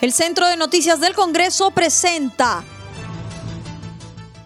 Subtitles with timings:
[0.00, 2.62] El Centro de Noticias del Congreso presenta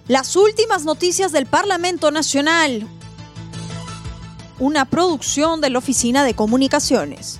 [0.08, 2.86] las últimas noticias del Parlamento Nacional,
[4.58, 7.38] una producción de la Oficina de Comunicaciones.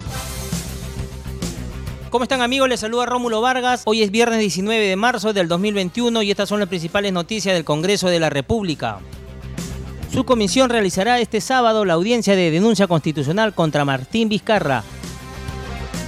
[2.11, 2.69] ¿Cómo están amigos?
[2.69, 3.81] Les saluda Rómulo Vargas.
[3.87, 7.65] Hoy es viernes 19 de marzo del 2021 y estas son las principales noticias del
[7.65, 8.99] Congreso de la República.
[10.13, 14.85] Su comisión realizará este sábado la audiencia de denuncia constitucional contra Martín Vizcarra,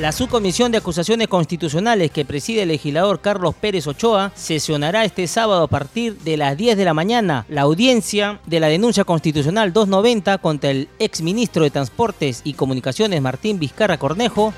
[0.00, 5.62] la subcomisión de acusaciones constitucionales que preside el legislador Carlos Pérez Ochoa sesionará este sábado
[5.62, 10.38] a partir de las 10 de la mañana la audiencia de la denuncia constitucional 290
[10.38, 14.52] contra el exministro de Transportes y Comunicaciones Martín Vizcarra Cornejo.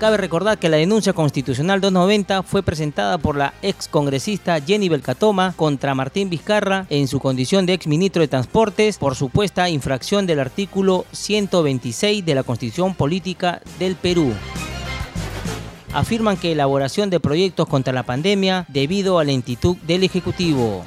[0.00, 5.94] Cabe recordar que la denuncia constitucional 290 fue presentada por la excongresista Jenny Belcatoma contra
[5.94, 12.26] Martín Vizcarra en su condición de exministro de Transportes por supuesta infracción del artículo 126
[12.26, 14.34] de la Constitución Política del Perú
[15.94, 20.84] afirman que elaboración de proyectos contra la pandemia debido a la lentitud del Ejecutivo.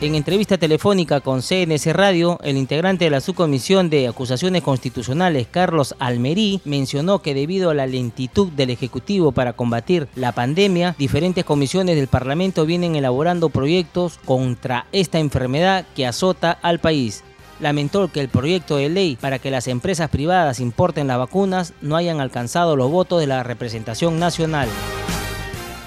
[0.00, 5.96] En entrevista telefónica con CNS Radio, el integrante de la subcomisión de acusaciones constitucionales, Carlos
[5.98, 11.96] Almerí, mencionó que debido a la lentitud del Ejecutivo para combatir la pandemia, diferentes comisiones
[11.96, 17.24] del Parlamento vienen elaborando proyectos contra esta enfermedad que azota al país
[17.60, 21.96] lamentó que el proyecto de ley para que las empresas privadas importen las vacunas no
[21.96, 24.68] hayan alcanzado los votos de la representación nacional.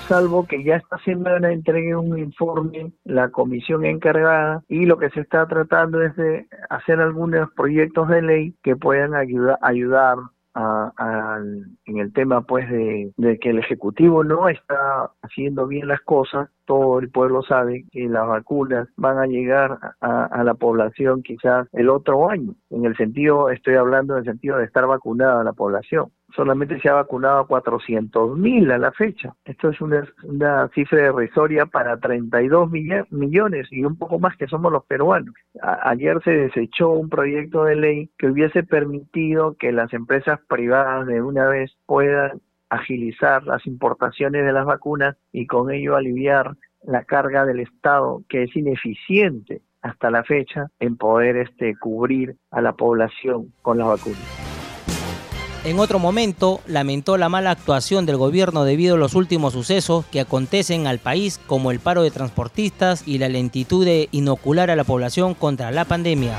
[0.08, 5.10] Salvo que ya está haciendo una entrega un informe la comisión encargada y lo que
[5.12, 10.18] se está tratando es de hacer algunos proyectos de ley que puedan ayudar
[10.56, 17.00] en el tema pues de, que el ejecutivo no está haciendo bien las cosas todo
[17.00, 21.90] el pueblo sabe que las vacunas van a llegar a, a, la población quizás el
[21.90, 22.56] otro año.
[22.70, 26.90] En el sentido estoy hablando en el sentido de estar vacunada la población solamente se
[26.90, 29.34] ha vacunado a 400 mil a la fecha.
[29.46, 34.86] Esto es una, cifra irrisoria para 32 millones y un poco más que somos los
[34.86, 35.34] peruanos.
[35.84, 41.22] ayer se desechó un proyecto de ley que hubiese permitido que las empresas privadas de
[41.22, 47.46] una vez puedan agilizar las importaciones de las vacunas y con ello aliviar la carga
[47.46, 53.53] del Estado que es ineficiente hasta la fecha en poder este cubrir a la población
[53.62, 54.50] con las vacunas.
[55.64, 60.20] En otro momento, lamentó la mala actuación del gobierno debido a los últimos sucesos que
[60.20, 64.84] acontecen al país, como el paro de transportistas y la lentitud de inocular a la
[64.84, 66.36] población contra la pandemia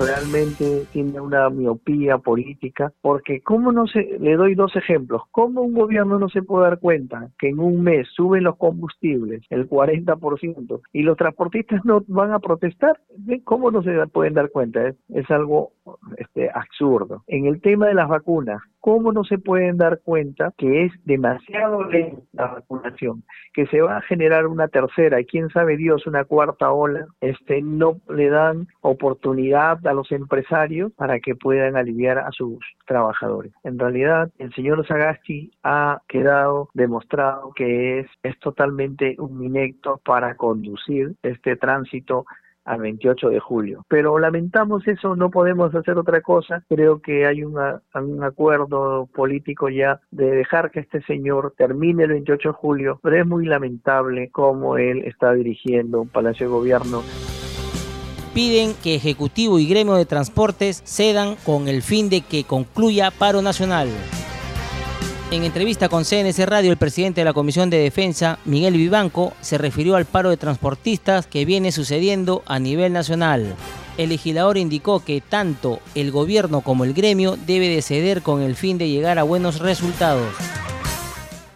[0.00, 5.74] realmente tiene una miopía política, porque cómo no se, le doy dos ejemplos, cómo un
[5.74, 10.80] gobierno no se puede dar cuenta que en un mes suben los combustibles el 40%
[10.92, 12.98] y los transportistas no van a protestar,
[13.44, 14.88] ¿cómo no se pueden dar cuenta?
[14.88, 15.72] Es, es algo
[16.16, 17.22] este, absurdo.
[17.26, 21.84] En el tema de las vacunas, ¿cómo no se pueden dar cuenta que es demasiado
[21.84, 23.24] lenta la vacunación?
[23.52, 27.62] Que se va a generar una tercera y quién sabe Dios una cuarta ola, este,
[27.62, 33.52] no le dan oportunidad a los empresarios para que puedan aliviar a sus trabajadores.
[33.64, 40.36] En realidad, el señor Sagasti ha quedado demostrado que es, es totalmente un inecto para
[40.36, 42.24] conducir este tránsito
[42.64, 43.84] al 28 de julio.
[43.88, 46.62] Pero lamentamos eso, no podemos hacer otra cosa.
[46.68, 52.48] Creo que hay un acuerdo político ya de dejar que este señor termine el 28
[52.50, 57.02] de julio, pero es muy lamentable cómo él está dirigiendo un palacio de gobierno
[58.34, 63.42] piden que Ejecutivo y Gremio de Transportes cedan con el fin de que concluya paro
[63.42, 63.88] nacional.
[65.32, 69.58] En entrevista con CNC Radio, el presidente de la Comisión de Defensa, Miguel Vivanco, se
[69.58, 73.54] refirió al paro de transportistas que viene sucediendo a nivel nacional.
[73.96, 78.56] El legislador indicó que tanto el gobierno como el gremio debe de ceder con el
[78.56, 80.34] fin de llegar a buenos resultados.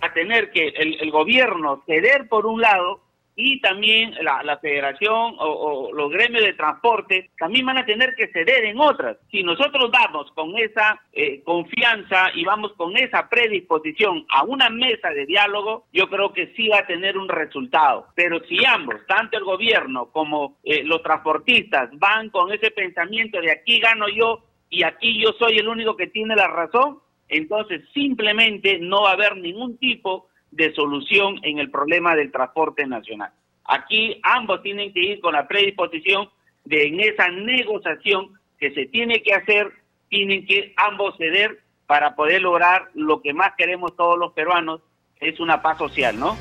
[0.00, 3.03] A tener que el gobierno ceder por un lado
[3.36, 8.64] y también la, federación o, los gremios de transporte también van a tener que ceder
[8.64, 9.16] en otras.
[9.30, 15.10] Si nosotros vamos con esa eh, confianza y vamos con esa predisposición a una mesa
[15.10, 18.06] de diálogo, yo creo que sí va a tener un resultado.
[18.14, 23.50] Pero si ambos, tanto el gobierno como eh, los transportistas, van con ese pensamiento de
[23.50, 26.98] aquí gano yo y aquí yo soy el único que tiene la razón,
[27.28, 32.86] entonces simplemente no va a haber ningún tipo de solución en el problema del transporte
[32.86, 33.32] nacional.
[33.64, 36.28] Aquí ambos tienen que ir con la predisposición
[36.64, 39.72] de en esa negociación que se tiene que hacer,
[40.08, 44.80] tienen que ambos ceder para poder lograr lo que más queremos todos los peruanos,
[45.20, 46.36] es una paz social, ¿no?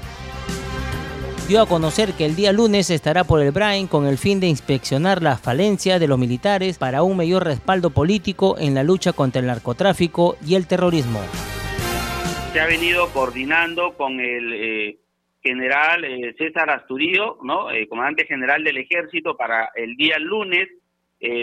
[1.47, 4.47] dio a conocer que el día lunes estará por el Brain con el fin de
[4.47, 9.41] inspeccionar las falencias de los militares para un mayor respaldo político en la lucha contra
[9.41, 11.19] el narcotráfico y el terrorismo.
[12.53, 14.97] Se ha venido coordinando con el eh,
[15.41, 17.71] general eh, César Asturío, ¿no?
[17.71, 20.69] Eh, comandante general del ejército, para el día lunes.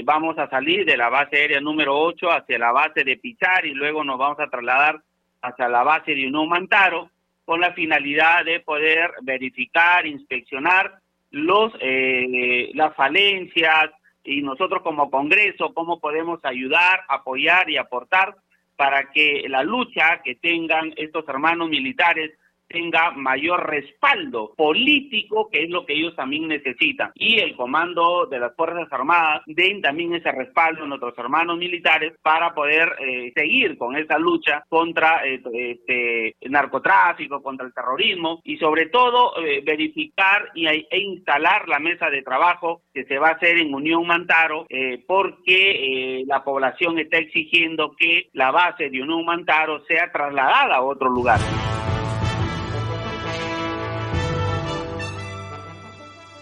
[0.05, 3.75] vamos a salir de la base aérea número 8 hacia la base de Pichar y
[3.75, 5.01] luego nos vamos a trasladar
[5.43, 7.11] hacia la base de Unión Mantaro
[7.45, 11.73] con la finalidad de poder verificar, inspeccionar los
[12.75, 13.91] las falencias
[14.23, 18.37] y nosotros como Congreso cómo podemos ayudar, apoyar y aportar
[18.81, 22.31] para que la lucha que tengan estos hermanos militares
[22.71, 27.11] tenga mayor respaldo político, que es lo que ellos también necesitan.
[27.15, 32.13] Y el comando de las Fuerzas Armadas den también ese respaldo a nuestros hermanos militares
[32.23, 38.57] para poder eh, seguir con esa lucha contra eh, este narcotráfico, contra el terrorismo y
[38.59, 43.33] sobre todo eh, verificar y, e instalar la mesa de trabajo que se va a
[43.33, 44.67] hacer en Unión Mantaro
[45.07, 51.09] porque la población está exigiendo que la base de Unión Mantaro sea trasladada a otro
[51.09, 51.41] lugar.